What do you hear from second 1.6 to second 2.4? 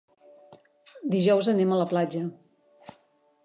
a la platja.